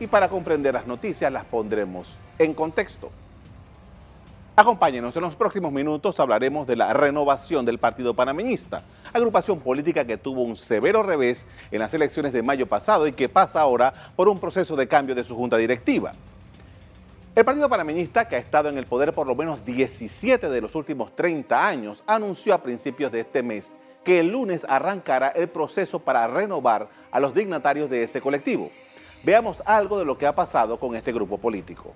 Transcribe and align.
y 0.00 0.06
para 0.06 0.28
comprender 0.28 0.74
las 0.74 0.86
noticias 0.86 1.32
las 1.32 1.44
pondremos 1.44 2.16
en 2.38 2.54
contexto. 2.54 3.10
Acompáñenos, 4.56 5.14
en 5.14 5.22
los 5.22 5.36
próximos 5.36 5.70
minutos 5.70 6.18
hablaremos 6.18 6.66
de 6.66 6.74
la 6.74 6.92
renovación 6.92 7.64
del 7.64 7.78
Partido 7.78 8.14
Panameñista, 8.14 8.82
agrupación 9.12 9.60
política 9.60 10.04
que 10.04 10.16
tuvo 10.16 10.42
un 10.42 10.56
severo 10.56 11.04
revés 11.04 11.46
en 11.70 11.78
las 11.78 11.94
elecciones 11.94 12.32
de 12.32 12.42
mayo 12.42 12.66
pasado 12.66 13.06
y 13.06 13.12
que 13.12 13.28
pasa 13.28 13.60
ahora 13.60 13.92
por 14.16 14.28
un 14.28 14.40
proceso 14.40 14.74
de 14.74 14.88
cambio 14.88 15.14
de 15.14 15.22
su 15.22 15.36
junta 15.36 15.56
directiva. 15.56 16.12
El 17.36 17.44
Partido 17.44 17.68
Panameñista, 17.68 18.26
que 18.26 18.34
ha 18.34 18.40
estado 18.40 18.68
en 18.68 18.78
el 18.78 18.86
poder 18.86 19.12
por 19.12 19.28
lo 19.28 19.36
menos 19.36 19.64
17 19.64 20.48
de 20.48 20.60
los 20.60 20.74
últimos 20.74 21.14
30 21.14 21.64
años, 21.64 22.02
anunció 22.04 22.52
a 22.52 22.60
principios 22.60 23.12
de 23.12 23.20
este 23.20 23.44
mes 23.44 23.76
que 24.02 24.18
el 24.18 24.32
lunes 24.32 24.66
arrancará 24.68 25.28
el 25.28 25.48
proceso 25.48 26.00
para 26.00 26.26
renovar 26.26 26.88
a 27.12 27.20
los 27.20 27.32
dignatarios 27.32 27.88
de 27.88 28.02
ese 28.02 28.20
colectivo. 28.20 28.72
Veamos 29.22 29.62
algo 29.64 29.98
de 29.98 30.04
lo 30.04 30.16
que 30.16 30.26
ha 30.26 30.34
pasado 30.34 30.78
con 30.78 30.94
este 30.94 31.12
grupo 31.12 31.38
político. 31.38 31.92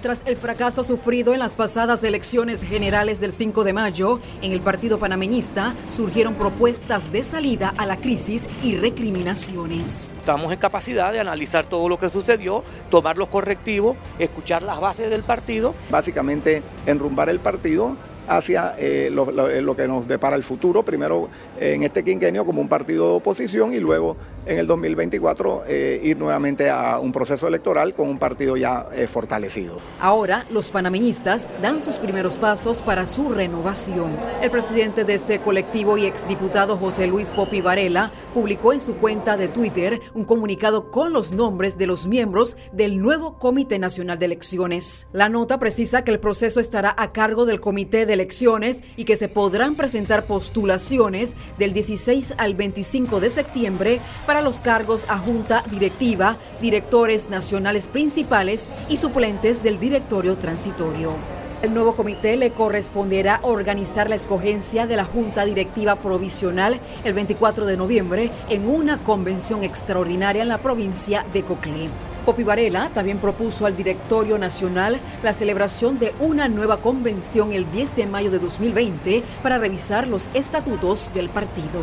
Tras 0.00 0.22
el 0.26 0.36
fracaso 0.36 0.84
sufrido 0.84 1.32
en 1.32 1.38
las 1.38 1.56
pasadas 1.56 2.04
elecciones 2.04 2.62
generales 2.62 3.20
del 3.20 3.32
5 3.32 3.64
de 3.64 3.72
mayo, 3.72 4.20
en 4.42 4.52
el 4.52 4.60
Partido 4.60 4.98
Panameñista 4.98 5.74
surgieron 5.88 6.34
propuestas 6.34 7.10
de 7.10 7.24
salida 7.24 7.72
a 7.78 7.86
la 7.86 7.96
crisis 7.96 8.46
y 8.62 8.76
recriminaciones. 8.76 10.12
Estamos 10.18 10.52
en 10.52 10.58
capacidad 10.58 11.10
de 11.10 11.20
analizar 11.20 11.64
todo 11.64 11.88
lo 11.88 11.98
que 11.98 12.10
sucedió, 12.10 12.64
tomar 12.90 13.16
los 13.16 13.28
correctivos, 13.28 13.96
escuchar 14.18 14.62
las 14.62 14.78
bases 14.78 15.08
del 15.08 15.22
partido. 15.22 15.74
Básicamente 15.88 16.62
enrumbar 16.84 17.30
el 17.30 17.40
partido 17.40 17.96
hacia 18.28 18.74
eh, 18.78 19.10
lo, 19.12 19.76
que 19.76 19.88
nos 19.88 20.06
depara 20.06 20.36
el 20.36 20.42
futuro, 20.42 20.82
primero 20.82 21.28
en 21.60 21.82
este 21.82 22.02
quinquenio 22.02 22.44
como 22.44 22.60
un 22.60 22.68
partido 22.68 23.08
de 23.08 23.16
oposición 23.16 23.74
y 23.74 23.80
luego 23.80 24.16
en 24.46 24.58
el 24.58 24.66
2024 24.66 25.64
eh, 25.66 26.00
ir 26.02 26.18
nuevamente 26.18 26.68
a 26.70 26.98
un 26.98 27.12
proceso 27.12 27.48
electoral 27.48 27.94
con 27.94 28.08
un 28.08 28.18
partido 28.18 28.56
ya 28.56 28.88
eh, 28.92 29.06
fortalecido. 29.06 29.78
Ahora 30.00 30.46
los 30.50 30.70
panameñistas 30.70 31.46
dan 31.62 31.80
sus 31.80 31.96
primeros 31.96 32.36
pasos 32.36 32.82
para 32.82 33.06
su 33.06 33.30
renovación. 33.30 34.10
El 34.42 34.50
presidente 34.50 35.04
de 35.04 35.14
este 35.14 35.38
colectivo 35.38 35.96
y 35.96 36.06
exdiputado 36.06 36.76
José 36.76 37.06
Luis 37.06 37.30
Popi 37.30 37.60
Varela 37.60 38.12
publicó 38.32 38.72
en 38.72 38.80
su 38.80 38.96
cuenta 38.96 39.36
de 39.36 39.48
Twitter 39.48 40.00
un 40.14 40.24
comunicado 40.24 40.90
con 40.90 41.12
los 41.12 41.32
nombres 41.32 41.78
de 41.78 41.86
los 41.86 42.06
miembros 42.06 42.56
del 42.72 43.00
nuevo 43.00 43.38
Comité 43.38 43.78
Nacional 43.78 44.18
de 44.18 44.26
Elecciones. 44.26 45.06
La 45.12 45.28
nota 45.28 45.58
precisa 45.58 46.04
que 46.04 46.12
el 46.12 46.20
proceso 46.20 46.60
estará 46.60 46.94
a 46.96 47.12
cargo 47.12 47.46
del 47.46 47.60
Comité 47.60 48.06
de 48.06 48.13
Elecciones 48.14 48.82
y 48.96 49.04
que 49.04 49.16
se 49.16 49.28
podrán 49.28 49.74
presentar 49.74 50.24
postulaciones 50.24 51.32
del 51.58 51.72
16 51.72 52.34
al 52.38 52.54
25 52.54 53.20
de 53.20 53.30
septiembre 53.30 54.00
para 54.26 54.40
los 54.40 54.60
cargos 54.62 55.04
a 55.08 55.18
junta 55.18 55.64
directiva, 55.70 56.38
directores 56.60 57.28
nacionales 57.28 57.88
principales 57.88 58.68
y 58.88 58.96
suplentes 58.96 59.62
del 59.62 59.78
directorio 59.78 60.36
transitorio. 60.36 61.12
El 61.64 61.72
nuevo 61.72 61.96
comité 61.96 62.36
le 62.36 62.50
corresponderá 62.50 63.40
organizar 63.42 64.10
la 64.10 64.16
escogencia 64.16 64.86
de 64.86 64.96
la 64.96 65.04
Junta 65.04 65.46
Directiva 65.46 65.96
Provisional 65.96 66.78
el 67.04 67.14
24 67.14 67.64
de 67.64 67.78
noviembre 67.78 68.30
en 68.50 68.68
una 68.68 68.98
convención 68.98 69.64
extraordinaria 69.64 70.42
en 70.42 70.48
la 70.48 70.58
provincia 70.58 71.24
de 71.32 71.42
Coclé. 71.42 71.88
Popi 72.24 72.42
Varela 72.42 72.88
también 72.94 73.18
propuso 73.18 73.66
al 73.66 73.76
Directorio 73.76 74.38
Nacional 74.38 74.98
la 75.22 75.34
celebración 75.34 75.98
de 75.98 76.14
una 76.20 76.48
nueva 76.48 76.78
convención 76.78 77.52
el 77.52 77.70
10 77.70 77.96
de 77.96 78.06
mayo 78.06 78.30
de 78.30 78.38
2020 78.38 79.22
para 79.42 79.58
revisar 79.58 80.08
los 80.08 80.30
estatutos 80.32 81.12
del 81.12 81.28
partido. 81.28 81.80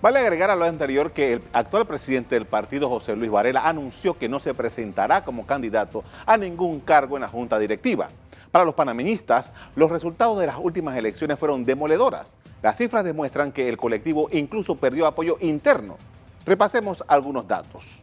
Vale 0.00 0.20
agregar 0.20 0.50
a 0.50 0.56
lo 0.56 0.64
anterior 0.64 1.12
que 1.12 1.34
el 1.34 1.42
actual 1.52 1.86
presidente 1.86 2.34
del 2.34 2.46
partido, 2.46 2.88
José 2.88 3.14
Luis 3.14 3.30
Varela, 3.30 3.68
anunció 3.68 4.16
que 4.16 4.28
no 4.28 4.40
se 4.40 4.54
presentará 4.54 5.22
como 5.22 5.44
candidato 5.44 6.02
a 6.24 6.38
ningún 6.38 6.80
cargo 6.80 7.16
en 7.16 7.22
la 7.22 7.28
junta 7.28 7.58
directiva. 7.58 8.08
Para 8.50 8.64
los 8.64 8.72
panameñistas, 8.72 9.52
los 9.76 9.90
resultados 9.90 10.38
de 10.38 10.46
las 10.46 10.56
últimas 10.56 10.96
elecciones 10.96 11.38
fueron 11.38 11.62
demoledoras. 11.62 12.38
Las 12.62 12.78
cifras 12.78 13.04
demuestran 13.04 13.52
que 13.52 13.68
el 13.68 13.76
colectivo 13.76 14.30
incluso 14.32 14.76
perdió 14.76 15.06
apoyo 15.06 15.36
interno. 15.40 15.98
Repasemos 16.48 17.04
algunos 17.06 17.46
datos. 17.46 18.00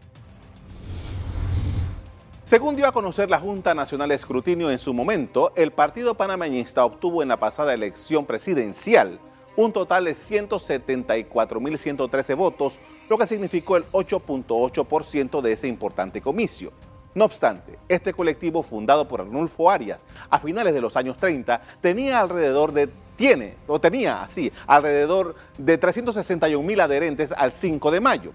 Según 2.43 2.75
dio 2.75 2.85
a 2.85 2.91
conocer 2.91 3.27
la 3.27 3.39
Junta 3.39 3.73
Nacional 3.73 4.09
de 4.09 4.15
Escrutinio 4.15 4.69
en 4.69 4.77
su 4.77 4.93
momento, 4.93 5.51
el 5.55 5.71
partido 5.71 6.13
panameñista 6.13 6.85
obtuvo 6.85 7.23
en 7.23 7.29
la 7.29 7.39
pasada 7.39 7.73
elección 7.73 8.27
presidencial 8.27 9.19
un 9.55 9.73
total 9.73 10.05
de 10.05 10.11
174.113 10.11 12.35
votos, 12.35 12.77
lo 13.09 13.17
que 13.17 13.25
significó 13.25 13.77
el 13.77 13.85
8.8% 13.85 15.41
de 15.41 15.51
ese 15.51 15.67
importante 15.67 16.21
comicio. 16.21 16.71
No 17.15 17.23
obstante, 17.23 17.79
este 17.87 18.13
colectivo 18.13 18.61
fundado 18.61 19.07
por 19.07 19.21
Arnulfo 19.21 19.71
Arias 19.71 20.05
a 20.29 20.37
finales 20.37 20.73
de 20.73 20.81
los 20.81 20.97
años 20.97 21.15
30 21.15 21.61
tenía 21.79 22.19
alrededor 22.19 22.73
de 22.73 22.89
tiene 23.15 23.55
o 23.67 23.79
tenía 23.79 24.23
así 24.23 24.51
alrededor 24.67 25.35
de 25.57 25.77
361 25.77 26.67
mil 26.67 26.81
adherentes 26.81 27.31
al 27.31 27.53
5 27.53 27.89
de 27.89 28.01
mayo. 28.01 28.31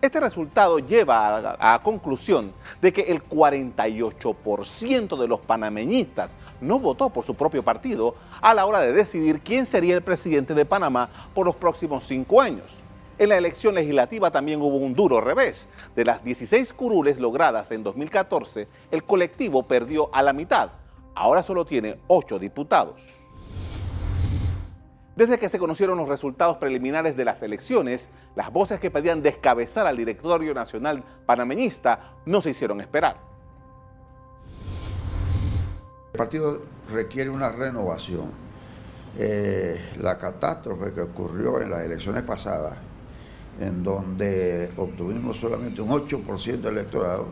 Este 0.00 0.20
resultado 0.20 0.78
lleva 0.78 1.38
a, 1.38 1.40
la 1.40 1.82
conclusión 1.82 2.52
de 2.80 2.92
que 2.92 3.02
el 3.02 3.24
48% 3.24 5.18
de 5.18 5.26
los 5.26 5.40
panameñistas 5.40 6.36
no 6.60 6.78
votó 6.78 7.10
por 7.10 7.24
su 7.24 7.34
propio 7.34 7.64
partido 7.64 8.14
a 8.40 8.54
la 8.54 8.64
hora 8.64 8.80
de 8.80 8.92
decidir 8.92 9.40
quién 9.40 9.66
sería 9.66 9.96
el 9.96 10.02
presidente 10.02 10.54
de 10.54 10.64
Panamá 10.64 11.08
por 11.34 11.46
los 11.46 11.56
próximos 11.56 12.06
cinco 12.06 12.40
años. 12.40 12.76
En 13.20 13.28
la 13.28 13.36
elección 13.36 13.74
legislativa 13.74 14.30
también 14.30 14.62
hubo 14.62 14.78
un 14.78 14.94
duro 14.94 15.20
revés. 15.20 15.68
De 15.94 16.06
las 16.06 16.24
16 16.24 16.72
curules 16.72 17.20
logradas 17.20 17.70
en 17.70 17.82
2014, 17.82 18.66
el 18.90 19.04
colectivo 19.04 19.62
perdió 19.62 20.08
a 20.14 20.22
la 20.22 20.32
mitad. 20.32 20.70
Ahora 21.14 21.42
solo 21.42 21.66
tiene 21.66 22.00
8 22.06 22.38
diputados. 22.38 22.98
Desde 25.16 25.38
que 25.38 25.50
se 25.50 25.58
conocieron 25.58 25.98
los 25.98 26.08
resultados 26.08 26.56
preliminares 26.56 27.14
de 27.14 27.26
las 27.26 27.42
elecciones, 27.42 28.08
las 28.36 28.50
voces 28.50 28.80
que 28.80 28.90
pedían 28.90 29.22
descabezar 29.22 29.86
al 29.86 29.98
directorio 29.98 30.54
nacional 30.54 31.04
panameñista 31.26 32.14
no 32.24 32.40
se 32.40 32.48
hicieron 32.48 32.80
esperar. 32.80 33.18
El 36.14 36.16
partido 36.16 36.62
requiere 36.90 37.28
una 37.28 37.52
renovación. 37.52 38.30
Eh, 39.18 39.78
la 39.98 40.16
catástrofe 40.16 40.94
que 40.94 41.02
ocurrió 41.02 41.60
en 41.60 41.68
las 41.68 41.82
elecciones 41.82 42.22
pasadas, 42.22 42.74
en 43.58 43.82
donde 43.82 44.70
obtuvimos 44.76 45.38
solamente 45.38 45.82
un 45.82 45.90
8% 45.90 46.60
de 46.60 46.68
electorado, 46.68 47.28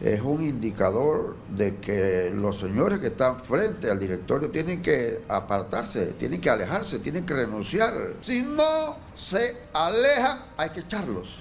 es 0.00 0.20
un 0.20 0.42
indicador 0.42 1.36
de 1.48 1.76
que 1.76 2.30
los 2.34 2.58
señores 2.58 2.98
que 2.98 3.08
están 3.08 3.40
frente 3.40 3.90
al 3.90 3.98
directorio 3.98 4.50
tienen 4.50 4.82
que 4.82 5.22
apartarse, 5.28 6.12
tienen 6.12 6.40
que 6.40 6.50
alejarse, 6.50 6.98
tienen 6.98 7.24
que 7.24 7.32
renunciar. 7.32 8.14
Si 8.20 8.42
no 8.42 8.96
se 9.14 9.56
alejan, 9.72 10.40
hay 10.56 10.70
que 10.70 10.80
echarlos. 10.80 11.38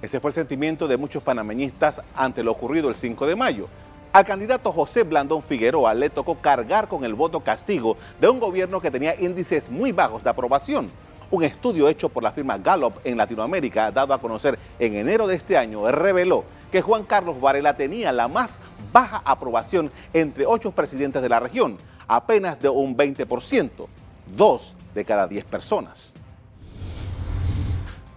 Ese 0.00 0.20
fue 0.20 0.30
el 0.30 0.34
sentimiento 0.34 0.86
de 0.86 0.96
muchos 0.96 1.22
panameñistas 1.22 2.00
ante 2.14 2.42
lo 2.42 2.52
ocurrido 2.52 2.88
el 2.88 2.94
5 2.94 3.26
de 3.26 3.36
mayo. 3.36 3.68
Al 4.12 4.24
candidato 4.24 4.72
José 4.72 5.04
Blandón 5.04 5.42
Figueroa 5.42 5.94
le 5.94 6.10
tocó 6.10 6.36
cargar 6.36 6.86
con 6.86 7.04
el 7.04 7.14
voto 7.14 7.40
castigo 7.40 7.96
de 8.20 8.28
un 8.28 8.38
gobierno 8.38 8.80
que 8.80 8.90
tenía 8.90 9.18
índices 9.20 9.70
muy 9.70 9.90
bajos 9.90 10.22
de 10.22 10.30
aprobación 10.30 10.90
un 11.32 11.42
estudio 11.42 11.88
hecho 11.88 12.10
por 12.10 12.22
la 12.22 12.30
firma 12.30 12.58
Gallup 12.58 12.94
en 13.04 13.16
Latinoamérica, 13.16 13.90
dado 13.90 14.12
a 14.12 14.20
conocer 14.20 14.58
en 14.78 14.94
enero 14.94 15.26
de 15.26 15.34
este 15.34 15.56
año, 15.56 15.90
reveló 15.90 16.44
que 16.70 16.82
Juan 16.82 17.04
Carlos 17.04 17.40
Varela 17.40 17.74
tenía 17.74 18.12
la 18.12 18.28
más 18.28 18.60
baja 18.92 19.22
aprobación 19.24 19.90
entre 20.12 20.44
ocho 20.44 20.72
presidentes 20.72 21.22
de 21.22 21.30
la 21.30 21.40
región, 21.40 21.78
apenas 22.06 22.60
de 22.60 22.68
un 22.68 22.94
20%, 22.94 23.88
dos 24.36 24.76
de 24.94 25.04
cada 25.06 25.26
diez 25.26 25.44
personas. 25.44 26.12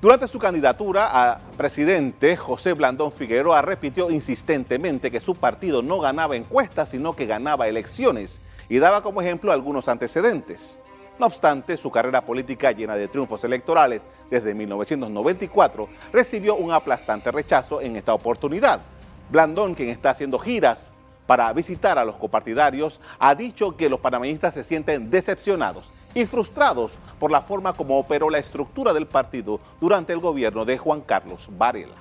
Durante 0.01 0.27
su 0.27 0.37
candidatura 0.37 1.09
a 1.31 1.37
presidente, 1.57 2.35
José 2.35 2.73
Blandón 2.73 3.13
Figueroa 3.13 3.61
repitió 3.61 4.11
insistentemente 4.11 5.09
que 5.09 5.21
su 5.21 5.35
partido 5.35 5.81
no 5.81 5.99
ganaba 5.99 6.35
encuestas, 6.35 6.89
sino 6.89 7.15
que 7.15 7.25
ganaba 7.25 7.69
elecciones, 7.69 8.41
y 8.67 8.79
daba 8.79 9.01
como 9.01 9.21
ejemplo 9.21 9.53
algunos 9.53 9.87
antecedentes. 9.87 10.79
No 11.17 11.27
obstante, 11.27 11.77
su 11.77 11.89
carrera 11.89 12.21
política 12.21 12.71
llena 12.73 12.95
de 12.95 13.07
triunfos 13.07 13.43
electorales 13.45 14.01
desde 14.29 14.53
1994 14.53 15.87
recibió 16.11 16.55
un 16.55 16.71
aplastante 16.73 17.31
rechazo 17.31 17.79
en 17.79 17.95
esta 17.95 18.13
oportunidad. 18.13 18.81
Blandón, 19.29 19.75
quien 19.75 19.89
está 19.89 20.09
haciendo 20.09 20.37
giras 20.37 20.87
para 21.25 21.51
visitar 21.53 21.97
a 21.97 22.03
los 22.03 22.17
copartidarios, 22.17 22.99
ha 23.17 23.33
dicho 23.33 23.77
que 23.77 23.89
los 23.89 24.01
panameñistas 24.01 24.53
se 24.53 24.63
sienten 24.63 25.09
decepcionados 25.09 25.89
y 26.13 26.25
frustrados 26.25 26.91
por 27.17 27.31
la 27.31 27.41
forma 27.41 27.73
como 27.73 27.97
operó 27.97 28.29
la 28.29 28.37
estructura 28.37 28.91
del 28.93 29.07
partido 29.07 29.61
durante 29.79 30.11
el 30.11 30.19
gobierno 30.19 30.65
de 30.65 30.77
Juan 30.77 31.01
Carlos 31.01 31.49
Varela. 31.57 31.95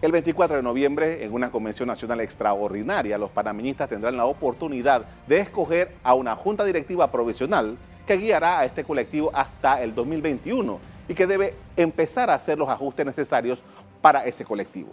El 0.00 0.12
24 0.12 0.58
de 0.58 0.62
noviembre, 0.62 1.24
en 1.24 1.32
una 1.32 1.50
convención 1.50 1.88
nacional 1.88 2.20
extraordinaria, 2.20 3.18
los 3.18 3.30
panameñistas 3.30 3.88
tendrán 3.88 4.16
la 4.16 4.26
oportunidad 4.26 5.02
de 5.26 5.40
escoger 5.40 5.90
a 6.04 6.14
una 6.14 6.36
junta 6.36 6.64
directiva 6.64 7.10
provisional 7.10 7.76
que 8.06 8.16
guiará 8.16 8.60
a 8.60 8.64
este 8.64 8.84
colectivo 8.84 9.32
hasta 9.34 9.82
el 9.82 9.96
2021 9.96 10.78
y 11.08 11.14
que 11.14 11.26
debe 11.26 11.54
empezar 11.76 12.30
a 12.30 12.34
hacer 12.34 12.56
los 12.56 12.68
ajustes 12.68 13.04
necesarios 13.04 13.60
para 14.00 14.24
ese 14.24 14.44
colectivo. 14.44 14.90